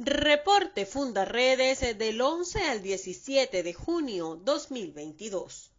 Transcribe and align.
Reporte 0.00 0.86
Fundaredes 0.86 1.80
del 1.98 2.20
11 2.20 2.62
al 2.62 2.82
17 2.82 3.64
de 3.64 3.74
junio 3.74 4.36
2022. 4.44 5.72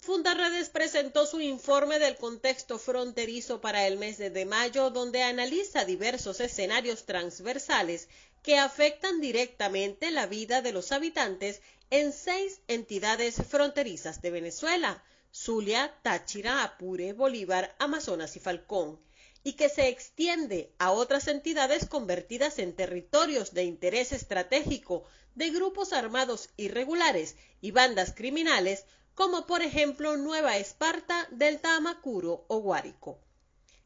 Fundaredes 0.00 0.70
presentó 0.70 1.24
su 1.24 1.40
informe 1.40 2.00
del 2.00 2.16
contexto 2.16 2.80
fronterizo 2.80 3.60
para 3.60 3.86
el 3.86 3.96
mes 3.96 4.18
de 4.18 4.44
mayo, 4.44 4.90
donde 4.90 5.22
analiza 5.22 5.84
diversos 5.84 6.40
escenarios 6.40 7.06
transversales 7.06 8.08
que 8.42 8.58
afectan 8.58 9.20
directamente 9.20 10.10
la 10.10 10.26
vida 10.26 10.60
de 10.60 10.72
los 10.72 10.90
habitantes 10.90 11.62
en 11.90 12.12
seis 12.12 12.60
entidades 12.66 13.36
fronterizas 13.48 14.20
de 14.20 14.32
Venezuela: 14.32 15.04
Zulia, 15.32 15.94
Táchira, 16.02 16.64
Apure, 16.64 17.12
Bolívar, 17.12 17.72
Amazonas 17.78 18.34
y 18.34 18.40
Falcón 18.40 18.98
y 19.42 19.54
que 19.54 19.68
se 19.68 19.88
extiende 19.88 20.72
a 20.78 20.92
otras 20.92 21.28
entidades 21.28 21.86
convertidas 21.86 22.58
en 22.58 22.74
territorios 22.74 23.54
de 23.54 23.64
interés 23.64 24.12
estratégico 24.12 25.04
de 25.34 25.50
grupos 25.50 25.92
armados 25.92 26.50
irregulares 26.56 27.36
y 27.60 27.70
bandas 27.70 28.12
criminales, 28.14 28.84
como 29.14 29.46
por 29.46 29.62
ejemplo 29.62 30.16
Nueva 30.16 30.56
Esparta, 30.56 31.28
Delta 31.30 31.76
Amacuro 31.76 32.44
o 32.48 32.58
Guárico. 32.58 33.18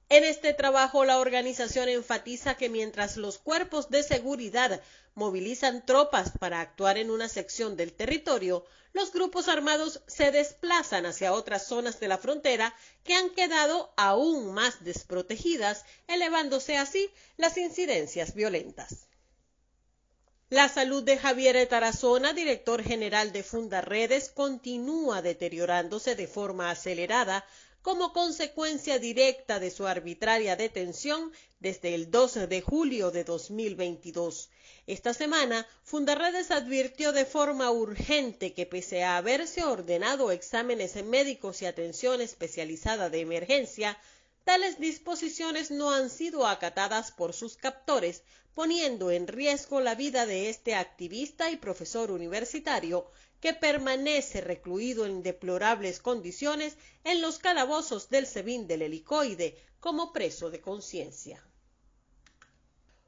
En 0.09 0.23
este 0.23 0.53
trabajo, 0.53 1.05
la 1.05 1.19
organización 1.19 1.89
enfatiza 1.89 2.57
que 2.57 2.69
mientras 2.69 3.17
los 3.17 3.39
cuerpos 3.39 3.89
de 3.91 4.03
seguridad 4.03 4.83
movilizan 5.15 5.85
tropas 5.87 6.33
para 6.39 6.61
actuar 6.61 6.99
en 6.99 7.11
una 7.11 7.29
sección 7.29 7.77
del 7.77 7.93
territorio, 7.93 8.65
los 8.93 9.13
grupos 9.13 9.49
armados 9.49 10.03
se 10.07 10.31
desplazan 10.31 11.07
hacia 11.07 11.33
otras 11.33 11.67
zonas 11.67 11.99
de 12.01 12.09
la 12.09 12.19
frontera 12.19 12.75
que 13.03 13.15
han 13.15 13.31
quedado 13.31 13.93
aún 13.97 14.53
más 14.53 14.85
desprotegidas, 14.85 15.85
elevándose 16.07 16.77
así 16.77 17.11
las 17.37 17.57
incidencias 17.57 18.35
violentas. 18.35 19.09
La 20.51 20.69
salud 20.69 21.03
de 21.03 21.19
Javier 21.19 21.67
Tarazona, 21.67 22.33
director 22.33 22.83
general 22.83 23.33
de 23.33 23.43
Fundaredes, 23.43 24.29
continúa 24.29 25.23
deteriorándose 25.23 26.15
de 26.15 26.29
forma 26.29 26.71
acelerada 26.71 27.45
como 27.85 28.15
consecuencia 28.15 28.99
directa 28.99 29.61
de 29.61 29.71
su 29.71 29.87
arbitraria 29.87 30.57
detención 30.57 31.31
desde 31.61 31.95
el 31.95 32.11
12 32.11 32.47
de 32.47 32.63
julio 32.63 33.11
de 33.11 33.25
2022. 33.25 34.49
Esta 34.87 35.13
semana, 35.13 35.67
Fundarredes 35.83 36.51
advirtió 36.51 37.13
de 37.13 37.27
forma 37.27 37.71
urgente 37.71 38.55
que 38.55 38.65
pese 38.65 39.05
a 39.05 39.19
haberse 39.19 39.65
ordenado 39.65 40.31
exámenes 40.31 40.97
médicos 41.05 41.61
y 41.61 41.67
atención 41.67 42.23
especializada 42.23 43.11
de 43.11 43.21
emergencia, 43.21 43.99
tales 44.45 44.79
disposiciones 44.79 45.71
no 45.71 45.91
han 45.91 46.11
sido 46.11 46.47
acatadas 46.47 47.11
por 47.11 47.33
sus 47.33 47.57
captores, 47.57 48.23
poniendo 48.55 49.11
en 49.11 49.27
riesgo 49.27 49.81
la 49.81 49.95
vida 49.95 50.27
de 50.27 50.49
este 50.49 50.75
activista 50.75 51.51
y 51.51 51.57
profesor 51.57 52.11
universitario 52.11 53.11
que 53.41 53.53
permanece 53.53 54.41
recluido 54.41 55.07
en 55.07 55.23
deplorables 55.23 55.99
condiciones 56.01 56.77
en 57.03 57.21
los 57.21 57.39
calabozos 57.39 58.09
del 58.09 58.27
SEBIN 58.27 58.67
del 58.67 58.83
helicoide 58.83 59.57
como 59.81 60.13
preso 60.13 60.51
de 60.51 60.61
conciencia. 60.61 61.45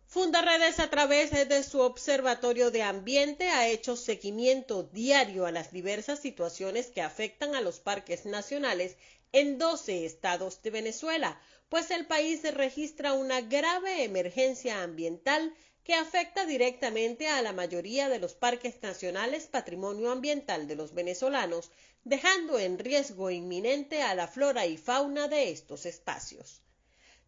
Fundaredes 0.09 0.79
a 0.79 0.89
través 0.89 1.31
de 1.31 1.63
su 1.63 1.81
Observatorio 1.81 2.71
de 2.71 2.83
Ambiente 2.83 3.49
ha 3.49 3.69
hecho 3.69 3.97
seguimiento 3.97 4.85
diario 4.85 5.47
a 5.47 5.53
las 5.53 5.73
diversas 5.73 6.21
situaciones 6.21 6.87
que 6.87 7.03
afectan 7.03 7.55
a 7.55 7.61
los 7.61 7.81
parques 7.81 8.25
nacionales 8.25 8.97
en 9.39 9.59
12 9.59 10.07
estados 10.07 10.63
de 10.63 10.71
Venezuela, 10.71 11.39
pues 11.69 11.91
el 11.91 12.07
país 12.07 12.43
registra 12.55 13.13
una 13.13 13.43
grave 13.43 14.03
emergencia 14.03 14.83
ambiental 14.83 15.53
que 15.85 15.93
afecta 15.93 16.47
directamente 16.47 17.29
a 17.29 17.43
la 17.43 17.53
mayoría 17.53 18.09
de 18.09 18.19
los 18.19 18.35
parques 18.35 18.81
nacionales 18.81 19.47
patrimonio 19.47 20.11
ambiental 20.11 20.67
de 20.67 20.77
los 20.77 20.95
venezolanos, 20.95 21.71
dejando 22.03 22.59
en 22.59 22.79
riesgo 22.79 23.31
inminente 23.31 24.01
a 24.01 24.15
la 24.15 24.27
flora 24.27 24.65
y 24.65 24.79
fauna 24.79 25.29
de 25.29 25.51
estos 25.51 25.85
espacios. 25.85 26.63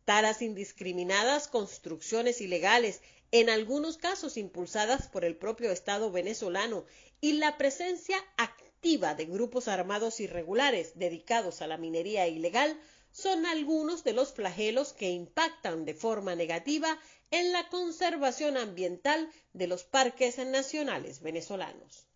Taras 0.06 0.41
indiscriminadas, 0.41 1.47
construcciones 1.47 2.41
ilegales, 2.41 3.02
en 3.32 3.50
algunos 3.50 3.98
casos 3.98 4.38
impulsadas 4.38 5.08
por 5.08 5.26
el 5.26 5.36
propio 5.36 5.70
Estado 5.70 6.10
venezolano, 6.10 6.86
y 7.20 7.32
la 7.34 7.58
presencia 7.58 8.16
activa 8.38 8.67
de 8.81 9.27
grupos 9.27 9.66
armados 9.66 10.21
irregulares 10.21 10.93
dedicados 10.94 11.62
a 11.62 11.66
la 11.66 11.77
minería 11.77 12.28
ilegal 12.28 12.78
son 13.11 13.44
algunos 13.44 14.05
de 14.05 14.12
los 14.12 14.33
flagelos 14.33 14.93
que 14.93 15.11
impactan 15.11 15.84
de 15.84 15.94
forma 15.94 16.37
negativa 16.37 16.97
en 17.33 17.50
la 17.53 17.69
conservación 17.71 18.56
ambiental 18.56 19.28
de 19.53 19.66
los 19.66 19.83
parques 19.83 20.39
nacionales 20.39 21.21
venezolanos. 21.21 22.06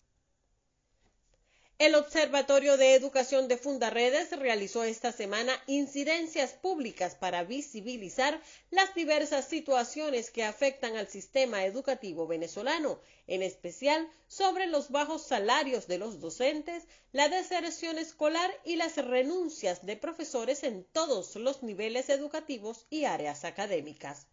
El 1.78 1.94
Observatorio 1.96 2.76
de 2.76 2.94
Educación 2.94 3.48
de 3.48 3.56
Fundaredes 3.56 4.30
realizó 4.38 4.84
esta 4.84 5.10
semana 5.10 5.52
incidencias 5.66 6.52
públicas 6.52 7.16
para 7.16 7.44
visibilizar 7.44 8.40
las 8.70 8.94
diversas 8.94 9.48
situaciones 9.48 10.30
que 10.30 10.44
afectan 10.44 10.96
al 10.96 11.08
sistema 11.08 11.64
educativo 11.64 12.26
venezolano, 12.26 13.00
en 13.26 13.42
especial 13.42 14.08
sobre 14.28 14.66
los 14.66 14.90
bajos 14.90 15.26
salarios 15.26 15.88
de 15.88 15.98
los 15.98 16.20
docentes, 16.20 16.84
la 17.10 17.28
deserción 17.28 17.98
escolar 17.98 18.50
y 18.64 18.76
las 18.76 18.96
renuncias 18.96 19.84
de 19.84 19.96
profesores 19.96 20.62
en 20.62 20.84
todos 20.84 21.34
los 21.36 21.62
niveles 21.62 22.10
educativos 22.10 22.86
y 22.90 23.06
áreas 23.06 23.44
académicas. 23.44 24.26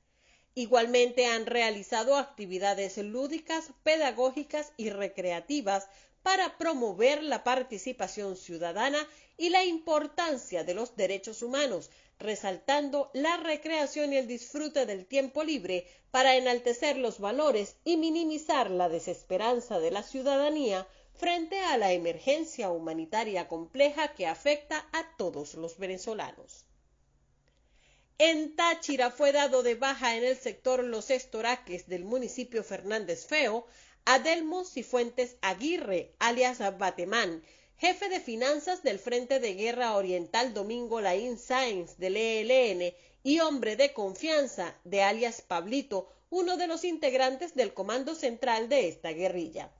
Igualmente 0.59 1.25
han 1.25 1.45
realizado 1.45 2.17
actividades 2.17 2.97
lúdicas, 2.97 3.71
pedagógicas 3.83 4.73
y 4.75 4.89
recreativas 4.89 5.87
para 6.21 6.57
promover 6.57 7.23
la 7.23 7.45
participación 7.45 8.35
ciudadana 8.35 9.07
y 9.37 9.51
la 9.51 9.63
importancia 9.63 10.65
de 10.65 10.73
los 10.73 10.97
derechos 10.97 11.43
humanos, 11.43 11.91
resaltando 12.19 13.09
la 13.13 13.37
recreación 13.37 14.11
y 14.11 14.17
el 14.17 14.27
disfrute 14.27 14.85
del 14.85 15.05
tiempo 15.05 15.45
libre 15.45 15.87
para 16.11 16.35
enaltecer 16.35 16.97
los 16.97 17.21
valores 17.21 17.77
y 17.85 17.95
minimizar 17.95 18.69
la 18.69 18.89
desesperanza 18.89 19.79
de 19.79 19.91
la 19.91 20.03
ciudadanía 20.03 20.85
frente 21.13 21.57
a 21.61 21.77
la 21.77 21.93
emergencia 21.93 22.69
humanitaria 22.69 23.47
compleja 23.47 24.13
que 24.13 24.27
afecta 24.27 24.89
a 24.91 25.15
todos 25.15 25.53
los 25.53 25.77
venezolanos. 25.77 26.65
En 28.21 28.53
Táchira 28.57 29.11
fue 29.11 29.31
dado 29.31 29.63
de 29.63 29.75
baja 29.75 30.17
en 30.17 30.25
el 30.25 30.35
sector 30.35 30.83
Los 30.83 31.09
Estoraques 31.09 31.87
del 31.87 32.03
municipio 32.03 32.65
Fernández 32.65 33.25
Feo 33.25 33.65
Adelmo 34.03 34.65
Cifuentes 34.65 35.37
Aguirre, 35.41 36.11
alias 36.19 36.59
Batemán, 36.77 37.41
jefe 37.77 38.09
de 38.09 38.19
finanzas 38.19 38.83
del 38.83 38.99
Frente 38.99 39.39
de 39.39 39.53
Guerra 39.53 39.95
Oriental 39.95 40.53
Domingo 40.53 40.99
Laín 40.99 41.37
Sáenz 41.37 41.97
del 41.97 42.17
ELN 42.17 42.93
y 43.23 43.39
hombre 43.39 43.77
de 43.77 43.93
confianza 43.93 44.75
de 44.83 45.01
alias 45.01 45.41
Pablito, 45.41 46.11
uno 46.29 46.57
de 46.57 46.67
los 46.67 46.83
integrantes 46.83 47.55
del 47.55 47.73
Comando 47.73 48.15
Central 48.15 48.67
de 48.67 48.89
esta 48.89 49.11
guerrilla. 49.13 49.71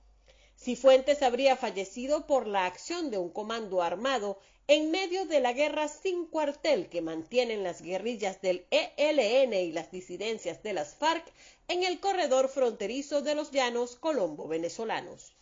Cifuentes 0.56 1.20
habría 1.20 1.58
fallecido 1.58 2.26
por 2.26 2.46
la 2.46 2.64
acción 2.64 3.10
de 3.10 3.18
un 3.18 3.30
comando 3.30 3.82
armado 3.82 4.38
en 4.72 4.92
medio 4.92 5.26
de 5.26 5.40
la 5.40 5.52
guerra 5.52 5.88
sin 5.88 6.26
cuartel 6.26 6.88
que 6.88 7.02
mantienen 7.02 7.64
las 7.64 7.82
guerrillas 7.82 8.40
del 8.40 8.64
ELN 8.70 9.52
y 9.52 9.72
las 9.72 9.90
disidencias 9.90 10.62
de 10.62 10.72
las 10.72 10.94
FARC 10.94 11.24
en 11.66 11.82
el 11.82 11.98
corredor 11.98 12.48
fronterizo 12.48 13.20
de 13.20 13.34
los 13.34 13.50
llanos 13.50 13.96
colombo-venezolanos. 13.96 15.34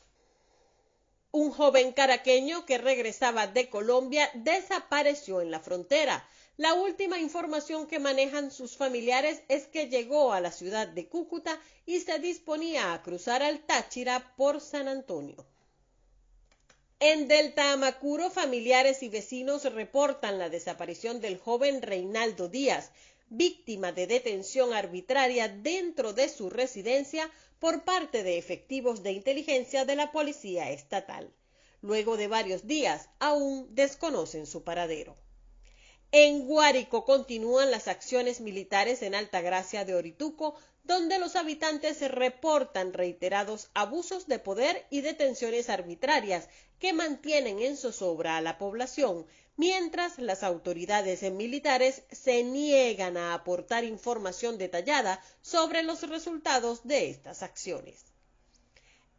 Un 1.30 1.50
joven 1.50 1.92
caraqueño 1.92 2.64
que 2.64 2.78
regresaba 2.78 3.46
de 3.46 3.68
Colombia 3.68 4.30
desapareció 4.32 5.42
en 5.42 5.50
la 5.50 5.60
frontera. 5.60 6.26
La 6.56 6.72
última 6.72 7.18
información 7.18 7.86
que 7.86 7.98
manejan 7.98 8.50
sus 8.50 8.78
familiares 8.78 9.42
es 9.48 9.66
que 9.66 9.90
llegó 9.90 10.32
a 10.32 10.40
la 10.40 10.52
ciudad 10.52 10.88
de 10.88 11.06
Cúcuta 11.06 11.60
y 11.84 12.00
se 12.00 12.18
disponía 12.18 12.94
a 12.94 13.02
cruzar 13.02 13.42
al 13.42 13.60
Táchira 13.60 14.34
por 14.38 14.62
San 14.62 14.88
Antonio. 14.88 15.44
En 17.00 17.28
Delta 17.28 17.70
Amacuro, 17.70 18.28
familiares 18.28 19.04
y 19.04 19.08
vecinos 19.08 19.62
reportan 19.72 20.36
la 20.40 20.48
desaparición 20.48 21.20
del 21.20 21.38
joven 21.38 21.80
Reinaldo 21.80 22.48
Díaz, 22.48 22.90
víctima 23.28 23.92
de 23.92 24.08
detención 24.08 24.72
arbitraria 24.72 25.48
dentro 25.48 26.12
de 26.12 26.28
su 26.28 26.50
residencia 26.50 27.30
por 27.60 27.84
parte 27.84 28.24
de 28.24 28.36
efectivos 28.36 29.04
de 29.04 29.12
inteligencia 29.12 29.84
de 29.84 29.94
la 29.94 30.10
Policía 30.10 30.72
Estatal. 30.72 31.32
Luego 31.82 32.16
de 32.16 32.26
varios 32.26 32.66
días, 32.66 33.08
aún 33.20 33.72
desconocen 33.76 34.46
su 34.46 34.64
paradero. 34.64 35.14
En 36.10 36.48
Guárico 36.48 37.04
continúan 37.04 37.70
las 37.70 37.86
acciones 37.86 38.40
militares 38.40 39.02
en 39.02 39.14
Altagracia 39.14 39.84
de 39.84 39.94
Orituco, 39.94 40.56
donde 40.82 41.18
los 41.18 41.36
habitantes 41.36 42.00
reportan 42.10 42.92
reiterados 42.92 43.70
abusos 43.74 44.26
de 44.26 44.38
poder 44.38 44.86
y 44.90 45.02
detenciones 45.02 45.68
arbitrarias 45.68 46.48
que 46.78 46.92
mantienen 46.92 47.60
en 47.60 47.76
zozobra 47.76 48.36
a 48.36 48.40
la 48.40 48.58
población, 48.58 49.26
mientras 49.56 50.18
las 50.18 50.42
autoridades 50.42 51.22
militares 51.32 52.02
se 52.10 52.44
niegan 52.44 53.16
a 53.16 53.34
aportar 53.34 53.84
información 53.84 54.58
detallada 54.58 55.22
sobre 55.42 55.82
los 55.82 56.08
resultados 56.08 56.86
de 56.86 57.10
estas 57.10 57.42
acciones. 57.42 58.04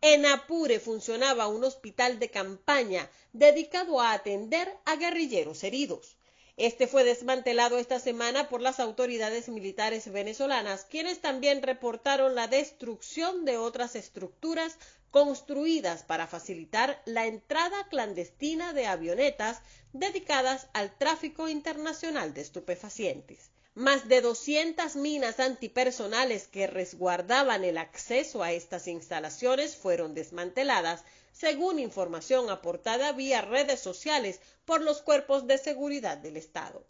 En 0.01 0.25
Apure 0.25 0.79
funcionaba 0.79 1.47
un 1.47 1.65
hospital 1.65 2.19
de 2.19 2.29
campaña 2.29 3.09
dedicado 3.33 3.99
a 3.99 4.13
atender 4.13 4.73
a 4.85 4.95
guerrilleros 4.95 5.61
heridos. 5.65 6.15
Este 6.59 6.87
fue 6.87 7.05
desmantelado 7.05 7.77
esta 7.77 8.01
semana 8.01 8.49
por 8.49 8.59
las 8.59 8.81
autoridades 8.81 9.47
militares 9.47 10.11
venezolanas, 10.11 10.83
quienes 10.83 11.21
también 11.21 11.61
reportaron 11.61 12.35
la 12.35 12.49
destrucción 12.49 13.45
de 13.45 13.57
otras 13.57 13.95
estructuras 13.95 14.77
construidas 15.09 16.03
para 16.03 16.27
facilitar 16.27 17.01
la 17.05 17.27
entrada 17.27 17.87
clandestina 17.87 18.73
de 18.73 18.87
avionetas 18.87 19.61
dedicadas 19.93 20.67
al 20.73 20.91
tráfico 20.97 21.47
internacional 21.47 22.33
de 22.33 22.41
estupefacientes. 22.41 23.51
Más 23.73 24.09
de 24.09 24.19
200 24.19 24.97
minas 24.97 25.39
antipersonales 25.39 26.49
que 26.49 26.67
resguardaban 26.67 27.63
el 27.63 27.77
acceso 27.77 28.43
a 28.43 28.51
estas 28.51 28.89
instalaciones 28.89 29.77
fueron 29.77 30.13
desmanteladas 30.13 31.05
según 31.39 31.79
información 31.79 32.49
aportada 32.49 33.13
vía 33.13 33.41
redes 33.41 33.79
sociales 33.79 34.41
por 34.65 34.81
los 34.81 35.01
cuerpos 35.01 35.47
de 35.47 35.57
seguridad 35.57 36.17
del 36.17 36.35
Estado. 36.35 36.85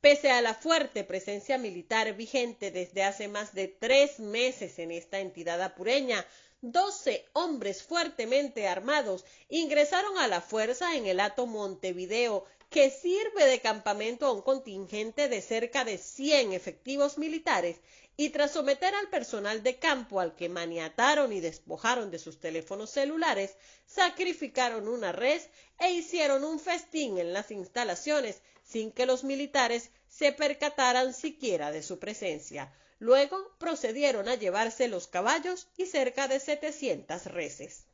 Pese 0.00 0.32
a 0.32 0.40
la 0.40 0.54
fuerte 0.54 1.04
presencia 1.04 1.58
militar 1.58 2.12
vigente 2.14 2.72
desde 2.72 3.04
hace 3.04 3.28
más 3.28 3.54
de 3.54 3.68
tres 3.68 4.18
meses 4.18 4.80
en 4.80 4.90
esta 4.90 5.20
entidad 5.20 5.62
apureña, 5.62 6.26
doce 6.62 7.26
hombres 7.32 7.82
fuertemente 7.82 8.68
armados 8.68 9.24
ingresaron 9.48 10.16
a 10.18 10.28
la 10.28 10.40
fuerza 10.40 10.96
en 10.96 11.06
el 11.06 11.18
Ato 11.18 11.46
Montevideo, 11.46 12.44
que 12.70 12.88
sirve 12.88 13.44
de 13.46 13.60
campamento 13.60 14.26
a 14.26 14.32
un 14.32 14.42
contingente 14.42 15.28
de 15.28 15.42
cerca 15.42 15.84
de 15.84 15.98
100 15.98 16.52
efectivos 16.52 17.18
militares 17.18 17.80
y 18.16 18.30
tras 18.30 18.52
someter 18.52 18.94
al 18.94 19.08
personal 19.08 19.62
de 19.62 19.78
campo 19.78 20.20
al 20.20 20.36
que 20.36 20.48
maniataron 20.48 21.32
y 21.32 21.40
despojaron 21.40 22.10
de 22.10 22.18
sus 22.18 22.38
teléfonos 22.38 22.90
celulares, 22.90 23.56
sacrificaron 23.86 24.86
una 24.86 25.12
res 25.12 25.48
e 25.80 25.90
hicieron 25.90 26.44
un 26.44 26.60
festín 26.60 27.18
en 27.18 27.32
las 27.32 27.50
instalaciones 27.50 28.40
sin 28.72 28.90
que 28.90 29.06
los 29.06 29.22
militares 29.22 29.90
se 30.08 30.32
percataran 30.32 31.12
siquiera 31.12 31.70
de 31.70 31.82
su 31.82 31.98
presencia. 31.98 32.72
Luego 32.98 33.36
procedieron 33.58 34.28
a 34.28 34.36
llevarse 34.36 34.88
los 34.88 35.06
caballos 35.06 35.68
y 35.76 35.86
cerca 35.86 36.26
de 36.26 36.40
700 36.40 37.26
reses. 37.26 37.84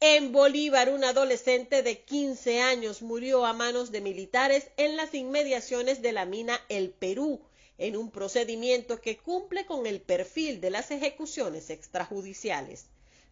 En 0.00 0.32
Bolívar, 0.32 0.90
un 0.90 1.02
adolescente 1.02 1.82
de 1.82 2.02
15 2.02 2.60
años 2.60 3.00
murió 3.00 3.46
a 3.46 3.54
manos 3.54 3.90
de 3.90 4.02
militares 4.02 4.68
en 4.76 4.96
las 4.96 5.14
inmediaciones 5.14 6.02
de 6.02 6.12
la 6.12 6.26
mina 6.26 6.60
El 6.68 6.90
Perú, 6.90 7.40
en 7.78 7.96
un 7.96 8.10
procedimiento 8.10 9.00
que 9.00 9.16
cumple 9.16 9.64
con 9.64 9.86
el 9.86 10.02
perfil 10.02 10.60
de 10.60 10.70
las 10.70 10.90
ejecuciones 10.90 11.70
extrajudiciales. 11.70 12.86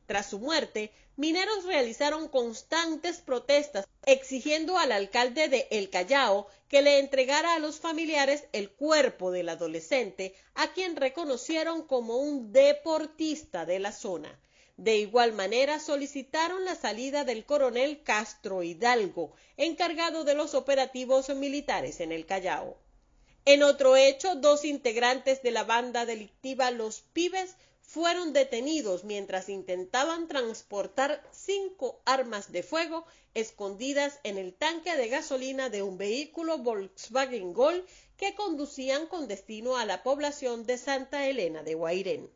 Tras 0.06 0.31
su 0.31 0.38
muerte, 0.38 0.90
mineros 1.16 1.64
realizaron 1.64 2.28
constantes 2.28 3.19
protestas 3.19 3.87
exigiendo 4.04 4.78
al 4.78 4.93
alcalde 4.93 5.49
de 5.49 5.69
El 5.70 5.90
Callao 5.90 6.49
que 6.69 6.82
le 6.82 6.99
entregara 6.99 7.54
a 7.54 7.58
los 7.58 7.81
familiares 7.81 8.44
el 8.52 8.70
cuerpo 8.70 9.31
del 9.31 9.49
adolescente, 9.49 10.34
a 10.54 10.72
quien 10.72 10.96
reconocieron 10.96 11.87
como 11.87 12.16
un 12.16 12.52
deportista 12.52 13.66
de 13.66 13.78
la 13.78 13.93
zona. 13.93 14.38
De 14.76 14.96
igual 14.96 15.32
manera 15.32 15.78
solicitaron 15.78 16.64
la 16.64 16.75
salida 16.75 17.25
del 17.25 17.44
coronel 17.44 18.02
Castro 18.02 18.62
Hidalgo, 18.62 19.32
encargado 19.56 20.25
de 20.25 20.34
los 20.34 20.54
operativos 20.54 21.28
militares 21.28 22.00
en 22.00 22.10
el 22.10 22.26
Callao. 22.26 22.76
En 23.44 23.62
otro 23.62 23.96
hecho, 23.96 24.34
dos 24.37 24.64
integrantes 24.64 25.43
de 25.43 25.50
la 25.50 25.64
banda 25.64 26.06
delictiva 26.06 26.70
Los 26.70 27.02
Pibes 27.12 27.56
fueron 27.93 28.33
detenidos 28.33 29.05
mientras 29.05 29.50
intentaban 29.50 30.27
transportar 30.27 31.23
cinco 31.31 32.00
armas 32.06 32.50
de 32.50 32.62
fuego 32.62 33.05
escondidas 33.35 34.19
en 34.23 34.39
el 34.39 34.55
tanque 34.55 34.97
de 34.97 35.09
gasolina 35.09 35.69
de 35.69 35.83
un 35.83 35.99
vehículo 35.99 36.56
Volkswagen 36.56 37.53
Gol 37.53 37.85
que 38.17 38.35
conducían 38.35 39.06
con 39.09 39.29
destino 39.29 39.77
a 39.77 39.85
la 39.85 40.03
población 40.03 40.65
de 40.65 40.79
Santa 40.79 41.27
Elena 41.29 41.62
de 41.62 41.75
Guairén. 41.75 42.31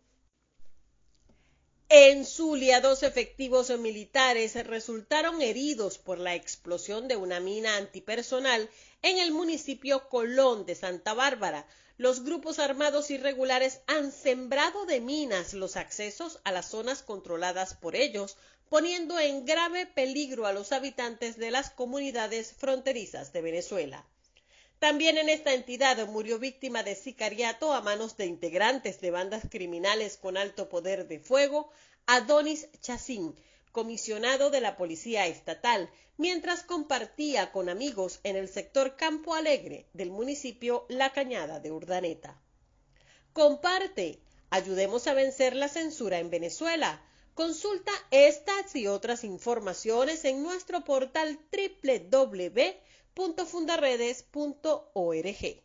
En 1.89 2.27
Zulia, 2.27 2.81
dos 2.81 3.05
efectivos 3.05 3.71
militares 3.79 4.55
resultaron 4.67 5.41
heridos 5.41 5.99
por 5.99 6.19
la 6.19 6.35
explosión 6.35 7.07
de 7.07 7.15
una 7.15 7.39
mina 7.39 7.77
antipersonal 7.77 8.69
en 9.03 9.19
el 9.19 9.31
municipio 9.31 10.09
Colón 10.09 10.67
de 10.67 10.75
Santa 10.75 11.15
Bárbara. 11.15 11.65
Los 11.97 12.25
grupos 12.25 12.59
armados 12.59 13.13
irregulares 13.13 13.83
han 13.87 14.11
sembrado 14.11 14.85
de 14.85 15.01
minas 15.01 15.55
los 15.55 15.77
accesos 15.77 16.41
a 16.43 16.51
las 16.51 16.71
zonas 16.71 17.05
controladas 17.05 17.75
por 17.75 17.95
ellos, 17.95 18.37
poniendo 18.69 19.21
en 19.21 19.47
grave 19.47 19.87
peligro 19.87 20.47
a 20.47 20.53
los 20.53 20.73
habitantes 20.73 21.37
de 21.37 21.53
las 21.53 21.71
comunidades 21.71 22.53
fronterizas 22.53 23.33
de 23.33 23.43
Venezuela. 23.43 24.05
También 24.79 25.17
en 25.17 25.31
esta 25.31 25.55
entidad 25.55 26.07
murió 26.07 26.39
víctima 26.39 26.83
de 26.83 26.95
sicariato 26.95 27.73
a 27.73 27.81
manos 27.81 28.19
de 28.19 28.27
integrantes 28.27 29.01
de 29.01 29.11
bandas 29.11 29.45
criminales 29.51 30.19
con 30.19 30.37
alto 30.37 30.69
poder 30.69 31.09
de 31.09 31.19
fuego, 31.19 31.71
Adonis 32.05 32.69
Chacín, 32.83 33.35
comisionado 33.73 34.51
de 34.51 34.61
la 34.61 34.77
Policía 34.77 35.27
Estatal, 35.27 35.89
mientras 36.19 36.63
compartía 36.63 37.53
con 37.53 37.71
amigos 37.71 38.21
en 38.23 38.37
el 38.37 38.51
sector 38.51 38.97
Campo 38.97 39.35
Alegre 39.35 39.87
del 39.95 40.11
municipio 40.11 40.85
La 40.91 41.11
Cañada 41.11 41.59
de 41.59 41.73
Urdaneta. 41.73 42.39
Comparte, 43.33 44.21
ayudemos 44.51 45.07
a 45.07 45.15
vencer 45.15 45.57
la 45.57 45.69
censura 45.69 46.19
en 46.19 46.29
Venezuela. 46.29 47.03
Consulta 47.35 47.93
estas 48.11 48.77
y 48.77 48.87
otras 48.87 49.25
informaciones 49.25 50.27
en 50.27 50.43
nuestro 50.43 50.85
portal 50.85 51.39
www 51.51 52.87
Fundaredes.org. 53.17 55.63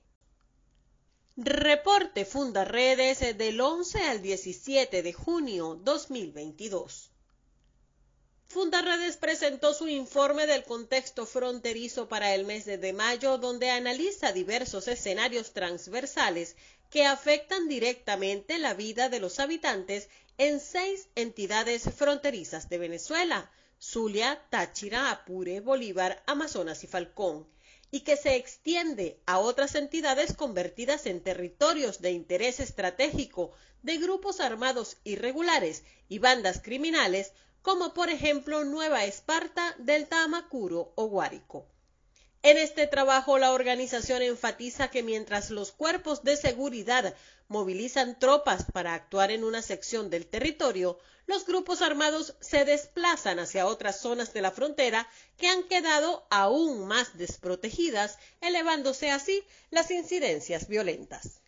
Reporte 1.35 2.23
Fundaredes 2.23 3.37
del 3.37 3.59
11 3.59 4.03
al 4.03 4.21
17 4.21 5.03
de 5.03 5.11
junio 5.11 5.77
2022. 5.83 7.11
Fundaredes 8.47 9.17
presentó 9.17 9.73
su 9.73 9.89
informe 9.89 10.47
del 10.47 10.63
contexto 10.63 11.25
fronterizo 11.25 12.07
para 12.07 12.33
el 12.35 12.45
mes 12.45 12.63
de 12.63 12.93
mayo, 12.93 13.37
donde 13.37 13.69
analiza 13.69 14.31
diversos 14.31 14.87
escenarios 14.87 15.51
transversales 15.51 16.55
que 16.89 17.05
afectan 17.05 17.67
directamente 17.67 18.59
la 18.59 18.75
vida 18.75 19.09
de 19.09 19.19
los 19.19 19.41
habitantes 19.41 20.07
en 20.37 20.61
seis 20.61 21.09
entidades 21.15 21.83
fronterizas 21.97 22.69
de 22.69 22.77
Venezuela, 22.77 23.51
Zulia, 23.83 24.39
Táchira, 24.51 25.09
Apure, 25.09 25.59
Bolívar, 25.59 26.21
Amazonas 26.27 26.83
y 26.83 26.87
Falcón, 26.87 27.47
y 27.89 28.01
que 28.01 28.15
se 28.15 28.35
extiende 28.35 29.19
a 29.25 29.39
otras 29.39 29.73
entidades 29.73 30.33
convertidas 30.33 31.07
en 31.07 31.19
territorios 31.19 31.99
de 31.99 32.11
interés 32.11 32.59
estratégico 32.59 33.51
de 33.81 33.97
grupos 33.97 34.39
armados 34.39 34.97
irregulares 35.03 35.83
y 36.07 36.19
bandas 36.19 36.61
criminales, 36.61 37.33
como 37.63 37.93
por 37.93 38.09
ejemplo 38.09 38.63
Nueva 38.63 39.03
Esparta, 39.05 39.75
Delta 39.79 40.23
Amacuro 40.23 40.93
o 40.95 41.05
Guárico. 41.07 41.65
En 42.43 42.57
este 42.57 42.87
trabajo, 42.87 43.37
la 43.37 43.51
organización 43.51 44.21
enfatiza 44.21 44.89
que 44.89 45.03
mientras 45.03 45.49
los 45.49 45.71
cuerpos 45.71 46.23
de 46.23 46.37
seguridad 46.37 47.15
movilizan 47.51 48.17
tropas 48.17 48.65
para 48.71 48.93
actuar 48.93 49.29
en 49.29 49.43
una 49.43 49.61
sección 49.61 50.09
del 50.09 50.25
territorio, 50.25 50.97
los 51.27 51.45
grupos 51.45 51.81
armados 51.81 52.33
se 52.39 52.63
desplazan 52.63 53.39
hacia 53.39 53.67
otras 53.67 53.99
zonas 53.99 54.33
de 54.33 54.41
la 54.41 54.51
frontera 54.51 55.07
que 55.37 55.47
han 55.47 55.63
quedado 55.63 56.25
aún 56.29 56.87
más 56.87 57.17
desprotegidas, 57.17 58.17
elevándose 58.39 59.11
así 59.11 59.43
las 59.69 59.91
incidencias 59.91 60.69
violentas. 60.69 61.41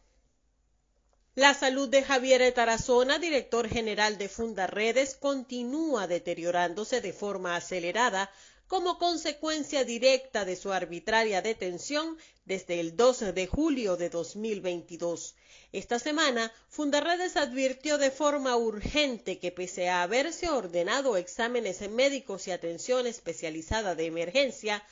La 1.35 1.53
salud 1.53 1.87
de 1.87 2.03
Javier 2.03 2.53
Tarazona, 2.53 3.17
director 3.17 3.69
general 3.69 4.17
de 4.17 4.27
Fundaredes, 4.27 5.15
continúa 5.15 6.05
deteriorándose 6.05 6.99
de 6.99 7.13
forma 7.13 7.55
acelerada 7.55 8.29
como 8.73 8.97
consecuencia 8.97 9.83
directa 9.83 10.45
de 10.45 10.55
su 10.55 10.73
arbitraria 10.73 11.43
detención 11.43 12.17
desde 12.43 12.79
el 12.79 12.97
12 12.97 13.31
de 13.31 13.45
julio 13.45 13.97
de 13.97 14.09
2022. 14.09 15.35
Esta 15.71 15.99
semana, 15.99 16.51
Fundaredes 16.69 17.37
advirtió 17.37 17.99
de 17.99 18.09
forma 18.09 18.57
urgente 18.57 19.37
que 19.37 19.51
pese 19.51 19.89
a 19.89 20.01
haberse 20.01 20.49
ordenado 20.49 21.17
exámenes 21.17 21.87
médicos 21.87 22.47
y 22.47 22.51
atención 22.51 23.05
especializada 23.05 23.93
de 23.93 24.07
emergencia, 24.07 24.83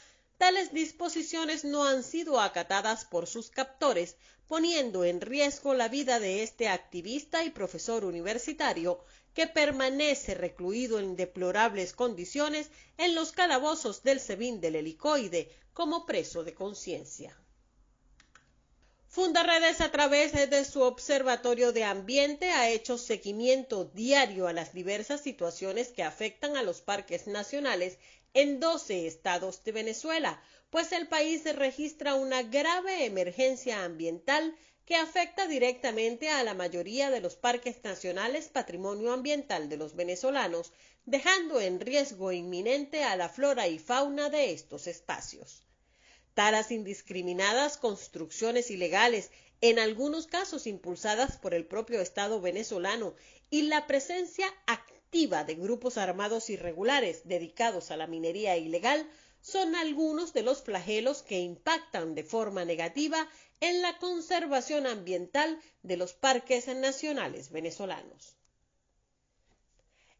tales 0.41 0.73
disposiciones 0.73 1.63
no 1.65 1.85
han 1.85 2.01
sido 2.03 2.41
acatadas 2.41 3.05
por 3.05 3.27
sus 3.27 3.51
captores, 3.51 4.15
poniendo 4.47 5.05
en 5.05 5.21
riesgo 5.21 5.75
la 5.75 5.87
vida 5.87 6.19
de 6.19 6.41
este 6.41 6.67
activista 6.67 7.43
y 7.43 7.51
profesor 7.51 8.05
universitario 8.05 9.05
que 9.35 9.45
permanece 9.45 10.33
recluido 10.33 10.97
en 10.97 11.15
deplorables 11.15 11.93
condiciones 11.93 12.71
en 12.97 13.13
los 13.13 13.33
calabozos 13.33 14.01
del 14.01 14.19
SEBIN 14.19 14.61
del 14.61 14.77
helicoide 14.77 15.47
como 15.73 16.07
preso 16.07 16.43
de 16.43 16.55
conciencia. 16.55 17.37
Fundaredes 19.09 19.79
a 19.79 19.91
través 19.91 20.31
de 20.31 20.65
su 20.65 20.81
Observatorio 20.81 21.71
de 21.71 21.83
Ambiente 21.83 22.49
ha 22.49 22.67
hecho 22.67 22.97
seguimiento 22.97 23.85
diario 23.85 24.47
a 24.47 24.53
las 24.53 24.73
diversas 24.73 25.21
situaciones 25.21 25.89
que 25.89 26.01
afectan 26.01 26.57
a 26.57 26.63
los 26.63 26.81
parques 26.81 27.27
nacionales 27.27 27.99
en 28.33 28.59
12 28.59 29.07
estados 29.07 29.63
de 29.63 29.71
Venezuela, 29.71 30.41
pues 30.69 30.93
el 30.93 31.07
país 31.07 31.43
registra 31.55 32.15
una 32.15 32.43
grave 32.43 33.05
emergencia 33.05 33.83
ambiental 33.83 34.55
que 34.85 34.95
afecta 34.95 35.47
directamente 35.47 36.29
a 36.29 36.43
la 36.43 36.53
mayoría 36.53 37.09
de 37.09 37.19
los 37.19 37.35
parques 37.35 37.83
nacionales 37.83 38.47
patrimonio 38.47 39.11
ambiental 39.11 39.69
de 39.69 39.77
los 39.77 39.95
venezolanos, 39.95 40.71
dejando 41.05 41.59
en 41.59 41.79
riesgo 41.79 42.31
inminente 42.31 43.03
a 43.03 43.15
la 43.15 43.27
flora 43.27 43.67
y 43.67 43.79
fauna 43.79 44.29
de 44.29 44.51
estos 44.51 44.87
espacios. 44.87 45.63
Taras 46.33 46.71
indiscriminadas, 46.71 47.77
construcciones 47.77 48.71
ilegales, 48.71 49.31
en 49.59 49.77
algunos 49.77 50.27
casos 50.27 50.67
impulsadas 50.67 51.37
por 51.37 51.53
el 51.53 51.65
propio 51.65 52.01
Estado 52.01 52.39
venezolano, 52.39 53.13
y 53.49 53.63
la 53.63 53.87
presencia 53.87 54.47
activa 54.65 55.00
de 55.11 55.55
grupos 55.55 55.97
armados 55.97 56.49
irregulares 56.49 57.27
dedicados 57.27 57.91
a 57.91 57.97
la 57.97 58.07
minería 58.07 58.55
ilegal 58.55 59.05
son 59.41 59.75
algunos 59.75 60.31
de 60.31 60.41
los 60.41 60.63
flagelos 60.63 61.21
que 61.21 61.41
impactan 61.41 62.15
de 62.15 62.23
forma 62.23 62.63
negativa 62.63 63.27
en 63.59 63.81
la 63.81 63.97
conservación 63.97 64.87
ambiental 64.87 65.59
de 65.83 65.97
los 65.97 66.13
parques 66.13 66.67
nacionales 66.67 67.51
venezolanos. 67.51 68.37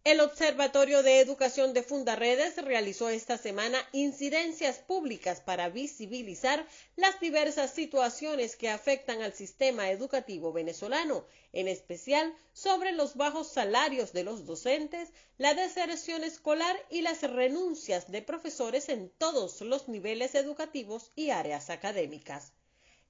El 0.03 0.19
Observatorio 0.19 1.03
de 1.03 1.19
Educación 1.19 1.73
de 1.73 1.83
Fundaredes 1.83 2.55
realizó 2.55 3.09
esta 3.09 3.37
semana 3.37 3.77
incidencias 3.91 4.79
públicas 4.79 5.41
para 5.41 5.69
visibilizar 5.69 6.65
las 6.95 7.19
diversas 7.19 7.69
situaciones 7.69 8.55
que 8.55 8.71
afectan 8.71 9.21
al 9.21 9.33
sistema 9.33 9.91
educativo 9.91 10.51
venezolano, 10.53 11.27
en 11.53 11.67
especial 11.67 12.35
sobre 12.51 12.93
los 12.93 13.15
bajos 13.15 13.49
salarios 13.49 14.11
de 14.11 14.23
los 14.23 14.47
docentes, 14.47 15.09
la 15.37 15.53
deserción 15.53 16.23
escolar 16.23 16.75
y 16.89 17.01
las 17.01 17.21
renuncias 17.21 18.11
de 18.11 18.23
profesores 18.23 18.89
en 18.89 19.11
todos 19.19 19.61
los 19.61 19.87
niveles 19.87 20.33
educativos 20.33 21.11
y 21.15 21.29
áreas 21.29 21.69
académicas. 21.69 22.53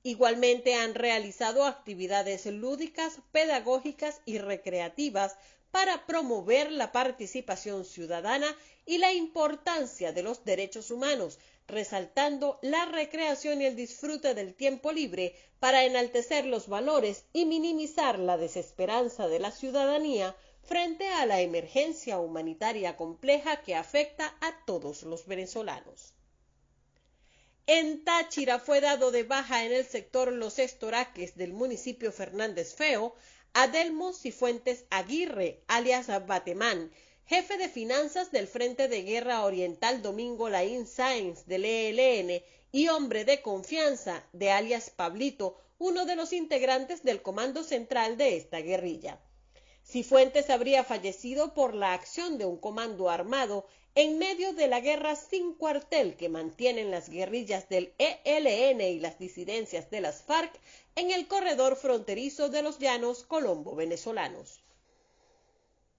Igualmente 0.03 0.74
han 0.74 0.95
realizado 0.95 1.63
actividades 1.63 2.48
lúdicas, 2.48 3.19
pedagógicas 3.31 4.19
y 4.25 4.39
recreativas 4.39 5.38
para 5.71 6.05
promover 6.05 6.71
la 6.71 6.91
participación 6.91 7.85
ciudadana 7.85 8.55
y 8.85 8.97
la 8.97 9.13
importancia 9.13 10.11
de 10.11 10.23
los 10.23 10.43
derechos 10.43 10.91
humanos, 10.91 11.39
resaltando 11.67 12.59
la 12.61 12.85
recreación 12.85 13.61
y 13.61 13.65
el 13.65 13.75
disfrute 13.75 14.33
del 14.33 14.53
tiempo 14.53 14.91
libre 14.91 15.35
para 15.59 15.85
enaltecer 15.85 16.45
los 16.45 16.67
valores 16.67 17.25
y 17.33 17.45
minimizar 17.45 18.19
la 18.19 18.37
desesperanza 18.37 19.27
de 19.27 19.39
la 19.39 19.51
ciudadanía 19.51 20.35
frente 20.63 21.07
a 21.07 21.25
la 21.25 21.41
emergencia 21.41 22.19
humanitaria 22.19 22.97
compleja 22.97 23.61
que 23.61 23.75
afecta 23.75 24.35
a 24.41 24.65
todos 24.65 25.03
los 25.03 25.25
venezolanos. 25.25 26.13
En 27.67 28.03
Táchira 28.03 28.59
fue 28.59 28.81
dado 28.81 29.11
de 29.11 29.23
baja 29.23 29.63
en 29.63 29.71
el 29.71 29.85
sector 29.85 30.33
Los 30.33 30.59
Estoraques 30.59 31.35
del 31.35 31.53
municipio 31.53 32.11
Fernández 32.11 32.75
Feo 32.75 33.15
Adelmo 33.53 34.13
Cifuentes 34.13 34.86
Aguirre, 34.89 35.62
alias 35.67 36.08
Batemán, 36.25 36.89
jefe 37.25 37.58
de 37.58 37.67
finanzas 37.67 38.31
del 38.31 38.48
Frente 38.48 38.88
de 38.88 39.03
Guerra 39.03 39.43
Oriental 39.43 40.01
Domingo 40.01 40.48
Laín 40.48 40.88
Sáenz 40.88 41.46
del 41.48 41.65
ELN 41.65 42.41
y 42.72 42.88
hombre 42.88 43.25
de 43.25 43.41
confianza 43.41 44.24
de 44.31 44.51
alias 44.51 44.89
Pablito, 44.89 45.58
uno 45.79 46.05
de 46.05 46.15
los 46.15 46.31
integrantes 46.31 47.03
del 47.03 47.22
comando 47.22 47.63
central 47.63 48.15
de 48.15 48.38
esta 48.38 48.62
guerrilla. 48.62 49.20
Cifuentes 49.84 50.50
habría 50.50 50.86
fallecido 50.86 51.53
por 51.53 51.75
la 51.75 51.91
acción 51.91 52.38
de 52.38 52.46
un 52.46 52.55
comando 52.55 53.10
armado 53.10 53.67
en 53.93 54.17
medio 54.17 54.53
de 54.53 54.67
la 54.67 54.79
guerra 54.79 55.17
sin 55.17 55.53
cuartel 55.53 56.15
que 56.15 56.29
mantienen 56.29 56.91
las 56.91 57.10
guerrillas 57.10 57.67
del 57.67 57.93
ELN 57.98 58.79
y 58.79 59.00
las 59.00 59.19
disidencias 59.19 59.89
de 59.91 60.00
las 60.00 60.21
FARC 60.24 60.57
en 60.95 61.12
el 61.12 61.27
corredor 61.27 61.75
fronterizo 61.75 62.48
de 62.48 62.62
los 62.62 62.79
llanos 62.79 63.24
colombo-venezolanos. 63.24 64.62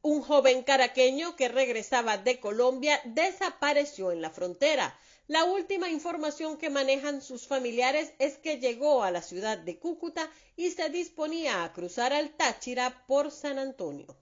Un 0.00 0.22
joven 0.22 0.62
caraqueño 0.62 1.37
que 1.37 1.49
regresaba 1.49 2.16
de 2.16 2.40
Colombia 2.40 3.00
desapareció 3.04 4.11
en 4.11 4.22
la 4.22 4.30
frontera. 4.30 4.99
La 5.28 5.44
última 5.44 5.90
información 5.90 6.56
que 6.56 6.70
manejan 6.70 7.20
sus 7.20 7.46
familiares 7.46 8.12
es 8.18 8.38
que 8.38 8.58
llegó 8.58 9.04
a 9.04 9.11
la 9.11 9.22
ciudad 9.22 9.58
de 9.58 9.78
Cúcuta 9.78 10.30
y 10.56 10.70
se 10.70 10.88
disponía 10.88 11.62
a 11.62 11.72
cruzar 11.72 12.12
al 12.14 12.30
Táchira 12.30 13.04
por 13.06 13.30
San 13.30 13.58
Antonio. 13.58 14.16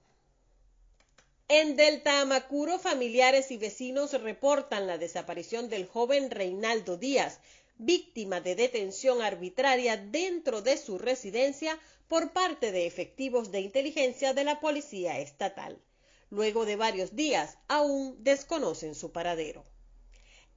En 1.52 1.75
Delta 1.75 2.21
Amacuro, 2.21 2.78
familiares 2.78 3.50
y 3.50 3.57
vecinos 3.57 4.12
reportan 4.12 4.87
la 4.87 4.99
desaparición 4.99 5.69
del 5.69 5.85
joven 5.85 6.30
Reinaldo 6.30 6.97
Díaz, 6.97 7.40
víctima 7.76 8.40
de 8.40 8.54
detención 8.54 9.21
arbitraria 9.21 9.97
dentro 9.97 10.62
de 10.62 10.76
su 10.76 10.97
residencia 10.97 11.76
por 12.07 12.33
parte 12.33 12.71
de 12.71 12.87
efectivos 12.87 13.50
de 13.50 13.62
inteligencia 13.62 14.33
de 14.33 14.45
la 14.45 14.61
Policía 14.61 15.19
Estatal. 15.19 15.83
Luego 16.30 16.66
de 16.66 16.76
varios 16.76 17.16
días, 17.16 17.59
aún 17.66 18.23
desconocen 18.23 18.95
su 18.95 19.11
paradero. 19.11 19.64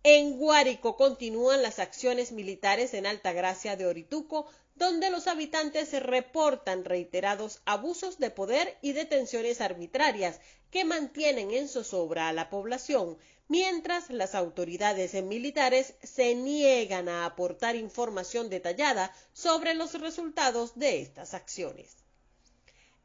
En 0.04 0.38
Guárico 0.38 0.96
continúan 0.96 1.64
las 1.64 1.80
acciones 1.80 2.32
militares 2.32 2.94
en 2.94 3.08
Altagracia 3.08 3.76
de 3.76 3.88
Orituco 3.88 4.46
donde 4.76 5.10
los 5.10 5.28
habitantes 5.28 5.94
reportan 6.02 6.84
reiterados 6.86 7.62
abusos 7.66 8.18
de 8.18 8.32
poder 8.32 8.78
y 8.82 8.94
detenciones 8.94 9.62
arbitrarias 9.62 10.40
que 10.72 10.86
mantienen 10.86 11.52
en 11.52 11.68
zozobra 11.68 12.30
a 12.30 12.34
la 12.34 12.50
población, 12.50 13.18
mientras 13.48 14.10
las 14.10 14.34
autoridades 14.34 15.14
militares 15.24 15.94
se 16.02 16.34
niegan 16.34 17.08
a 17.08 17.26
aportar 17.26 17.76
información 17.76 18.50
detallada 18.50 19.14
sobre 19.34 19.76
los 19.76 19.94
resultados 20.00 20.78
de 20.78 21.02
estas 21.02 21.34
acciones. 21.34 21.98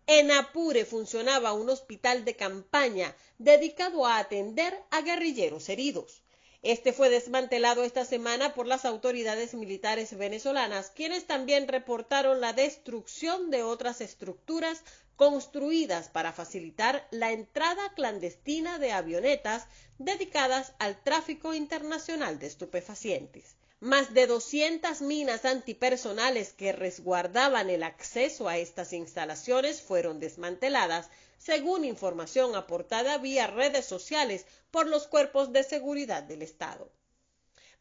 En 0.06 0.30
Apure 0.30 0.86
funcionaba 0.86 1.52
un 1.52 1.68
hospital 1.68 2.24
de 2.24 2.34
campaña 2.34 3.14
dedicado 3.36 4.06
a 4.06 4.16
atender 4.16 4.74
a 4.90 5.02
guerrilleros 5.02 5.68
heridos. 5.68 6.22
Este 6.62 6.92
fue 6.92 7.08
desmantelado 7.08 7.84
esta 7.84 8.04
semana 8.04 8.52
por 8.52 8.66
las 8.66 8.84
autoridades 8.84 9.54
militares 9.54 10.18
venezolanas, 10.18 10.90
quienes 10.90 11.24
también 11.24 11.68
reportaron 11.68 12.40
la 12.40 12.52
destrucción 12.52 13.50
de 13.50 13.62
otras 13.62 14.00
estructuras 14.00 14.82
construidas 15.14 16.08
para 16.08 16.32
facilitar 16.32 17.06
la 17.12 17.30
entrada 17.30 17.92
clandestina 17.94 18.78
de 18.80 18.90
avionetas 18.90 19.66
dedicadas 19.98 20.72
al 20.80 21.00
tráfico 21.02 21.54
internacional 21.54 22.40
de 22.40 22.48
estupefacientes. 22.48 23.56
Más 23.80 24.12
de 24.12 24.26
200 24.26 25.00
minas 25.02 25.44
antipersonales 25.44 26.52
que 26.52 26.72
resguardaban 26.72 27.70
el 27.70 27.84
acceso 27.84 28.48
a 28.48 28.58
estas 28.58 28.92
instalaciones 28.92 29.80
fueron 29.80 30.18
desmanteladas, 30.18 31.08
según 31.38 31.84
información 31.84 32.54
aportada 32.54 33.18
vía 33.18 33.46
redes 33.46 33.86
sociales 33.86 34.44
por 34.70 34.86
los 34.86 35.06
cuerpos 35.06 35.52
de 35.52 35.62
seguridad 35.62 36.22
del 36.22 36.42
Estado. 36.42 36.90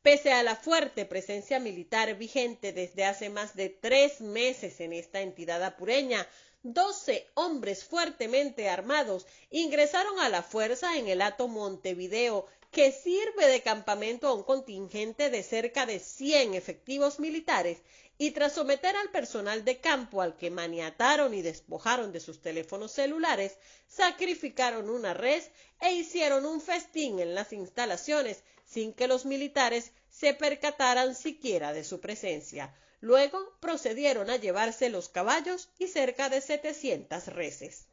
Pese 0.01 0.31
a 0.31 0.43
la 0.43 0.55
fuerte 0.55 1.05
presencia 1.05 1.59
militar 1.59 2.15
vigente 2.15 2.71
desde 2.71 3.03
hace 3.03 3.29
más 3.29 3.55
de 3.55 3.69
tres 3.69 4.21
meses 4.21 4.79
en 4.79 4.93
esta 4.93 5.21
entidad 5.21 5.61
apureña, 5.63 6.25
doce 6.63 7.27
hombres 7.33 7.83
fuertemente 7.83 8.69
armados 8.69 9.25
ingresaron 9.49 10.19
a 10.19 10.29
la 10.29 10.43
fuerza 10.43 10.97
en 10.97 11.07
el 11.07 11.21
Ato 11.21 11.47
Montevideo, 11.47 12.45
que 12.71 12.91
sirve 12.91 13.47
de 13.47 13.61
campamento 13.61 14.27
a 14.27 14.33
un 14.33 14.43
contingente 14.43 15.29
de 15.29 15.43
cerca 15.43 15.85
de 15.85 15.99
100 15.99 16.53
efectivos 16.53 17.19
militares 17.19 17.79
y 18.19 18.31
tras 18.31 18.53
someter 18.53 18.95
al 18.95 19.09
personal 19.09 19.63
de 19.63 19.79
campo 19.79 20.21
al 20.21 20.35
que 20.37 20.49
maniataron 20.49 21.33
y 21.33 21.41
despojaron 21.41 22.11
de 22.11 22.19
sus 22.19 22.41
teléfonos 22.41 22.91
celulares, 22.91 23.57
sacrificaron 23.87 24.89
una 24.89 25.13
res 25.13 25.51
e 25.81 25.93
hicieron 25.93 26.45
un 26.45 26.59
festín 26.59 27.19
en 27.19 27.35
las 27.35 27.53
instalaciones 27.53 28.43
sin 28.65 28.93
que 28.93 29.07
los 29.07 29.25
militares 29.25 29.91
se 30.09 30.33
percataran 30.33 31.13
siquiera 31.15 31.73
de 31.73 31.83
su 31.83 31.99
presencia. 31.99 32.73
Luego 33.01 33.55
procedieron 33.59 34.29
a 34.31 34.37
llevarse 34.37 34.89
los 34.89 35.09
caballos 35.09 35.69
y 35.77 35.87
cerca 35.87 36.29
de 36.29 36.41
700 36.41 37.27
reses. 37.27 37.85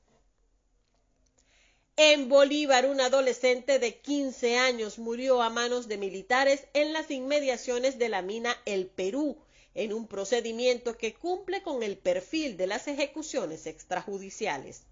En 1.96 2.28
Bolívar, 2.28 2.86
un 2.86 3.00
adolescente 3.00 3.78
de 3.78 3.98
15 4.00 4.58
años 4.58 4.98
murió 4.98 5.42
a 5.42 5.50
manos 5.50 5.86
de 5.86 5.96
militares 5.96 6.66
en 6.72 6.92
las 6.92 7.10
inmediaciones 7.10 7.98
de 7.98 8.08
la 8.08 8.20
mina 8.20 8.56
El 8.64 8.86
Perú, 8.86 9.38
en 9.74 9.92
un 9.92 10.06
procedimiento 10.06 10.96
que 10.96 11.14
cumple 11.14 11.62
con 11.62 11.82
el 11.82 11.96
perfil 11.98 12.56
de 12.56 12.66
las 12.66 12.88
ejecuciones 12.88 13.66
extrajudiciales. 13.66 14.82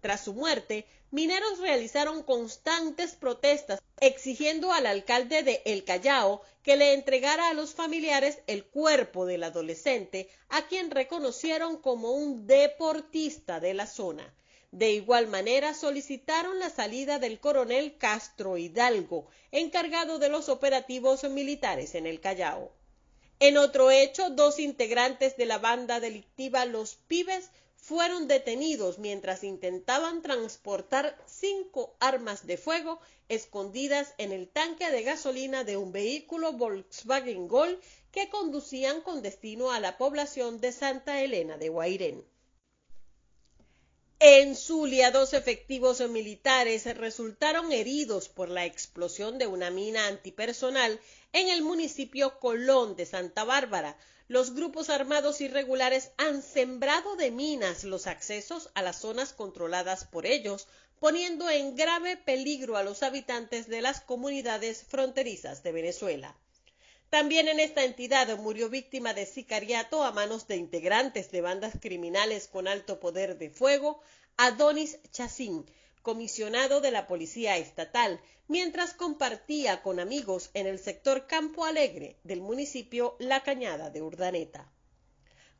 Tras 0.00 0.24
su 0.24 0.32
muerte, 0.32 0.86
mineros 1.10 1.58
realizaron 1.58 2.22
constantes 2.22 3.12
protestas 3.16 3.80
exigiendo 4.00 4.72
al 4.72 4.86
alcalde 4.86 5.42
de 5.42 5.60
El 5.66 5.84
Callao 5.84 6.40
que 6.62 6.76
le 6.76 6.94
entregara 6.94 7.50
a 7.50 7.54
los 7.54 7.74
familiares 7.74 8.38
el 8.46 8.64
cuerpo 8.64 9.26
del 9.26 9.42
adolescente, 9.44 10.28
a 10.48 10.66
quien 10.68 10.90
reconocieron 10.90 11.76
como 11.76 12.12
un 12.12 12.46
deportista 12.46 13.60
de 13.60 13.74
la 13.74 13.86
zona. 13.86 14.34
De 14.72 14.92
igual 14.92 15.26
manera, 15.26 15.74
solicitaron 15.74 16.58
la 16.60 16.70
salida 16.70 17.18
del 17.18 17.40
coronel 17.40 17.98
Castro 17.98 18.56
Hidalgo, 18.56 19.26
encargado 19.50 20.18
de 20.18 20.28
los 20.28 20.48
operativos 20.48 21.24
militares 21.24 21.94
en 21.94 22.06
el 22.06 22.20
Callao. 22.20 22.72
En 23.40 23.56
otro 23.56 23.90
hecho, 23.90 24.28
dos 24.28 24.58
integrantes 24.58 25.38
de 25.38 25.46
la 25.46 25.56
banda 25.56 25.98
delictiva 25.98 26.66
Los 26.66 26.96
Pibes 26.96 27.50
fueron 27.74 28.28
detenidos 28.28 28.98
mientras 28.98 29.44
intentaban 29.44 30.20
transportar 30.20 31.16
cinco 31.26 31.96
armas 32.00 32.46
de 32.46 32.58
fuego 32.58 33.00
escondidas 33.30 34.12
en 34.18 34.32
el 34.32 34.46
tanque 34.46 34.90
de 34.90 35.02
gasolina 35.04 35.64
de 35.64 35.78
un 35.78 35.90
vehículo 35.90 36.52
Volkswagen 36.52 37.48
Gol 37.48 37.80
que 38.12 38.28
conducían 38.28 39.00
con 39.00 39.22
destino 39.22 39.72
a 39.72 39.80
la 39.80 39.96
población 39.96 40.60
de 40.60 40.72
Santa 40.72 41.22
Elena 41.22 41.56
de 41.56 41.70
Guairén. 41.70 42.24
En 44.22 44.54
Zulia, 44.54 45.12
dos 45.12 45.32
efectivos 45.32 46.06
militares 46.10 46.84
resultaron 46.98 47.72
heridos 47.72 48.28
por 48.28 48.50
la 48.50 48.66
explosión 48.66 49.38
de 49.38 49.46
una 49.46 49.70
mina 49.70 50.08
antipersonal 50.08 51.00
en 51.32 51.48
el 51.48 51.62
municipio 51.62 52.38
Colón 52.38 52.96
de 52.96 53.06
Santa 53.06 53.44
Bárbara. 53.44 53.96
Los 54.28 54.54
grupos 54.54 54.90
armados 54.90 55.40
irregulares 55.40 56.12
han 56.16 56.42
sembrado 56.42 57.16
de 57.16 57.30
minas 57.30 57.84
los 57.84 58.06
accesos 58.06 58.70
a 58.74 58.82
las 58.82 59.00
zonas 59.00 59.32
controladas 59.32 60.04
por 60.04 60.26
ellos, 60.26 60.68
poniendo 60.98 61.48
en 61.48 61.76
grave 61.76 62.16
peligro 62.16 62.76
a 62.76 62.82
los 62.82 63.02
habitantes 63.02 63.68
de 63.68 63.80
las 63.80 64.00
comunidades 64.00 64.84
fronterizas 64.84 65.62
de 65.62 65.72
Venezuela. 65.72 66.36
También 67.08 67.48
en 67.48 67.58
esta 67.58 67.84
entidad 67.84 68.38
murió 68.38 68.68
víctima 68.68 69.14
de 69.14 69.26
sicariato 69.26 70.04
a 70.04 70.12
manos 70.12 70.46
de 70.46 70.56
integrantes 70.56 71.32
de 71.32 71.40
bandas 71.40 71.74
criminales 71.80 72.46
con 72.46 72.68
alto 72.68 73.00
poder 73.00 73.36
de 73.36 73.50
fuego, 73.50 74.00
Adonis 74.36 74.98
Chacín, 75.10 75.66
comisionado 76.02 76.80
de 76.80 76.90
la 76.90 77.06
Policía 77.06 77.56
Estatal, 77.56 78.20
mientras 78.48 78.94
compartía 78.94 79.82
con 79.82 80.00
amigos 80.00 80.50
en 80.54 80.66
el 80.66 80.78
sector 80.78 81.26
Campo 81.26 81.64
Alegre 81.64 82.16
del 82.24 82.40
municipio 82.40 83.16
La 83.18 83.42
Cañada 83.42 83.90
de 83.90 84.02
Urdaneta. 84.02 84.70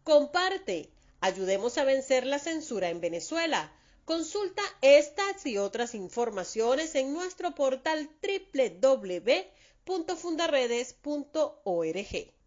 Comparte, 0.05 0.91
ayudemos 1.21 1.79
a 1.79 1.85
vencer 1.85 2.27
la 2.27 2.39
censura 2.39 2.89
en 2.89 3.01
Venezuela. 3.01 3.73
Consulta 4.05 4.63
estas 4.81 5.45
y 5.47 5.59
otras 5.59 5.95
informaciones 5.95 6.95
en 6.95 7.13
nuestro 7.13 7.55
portal 7.55 8.11
www 8.23 9.61
fundaredes.org. 10.17 12.40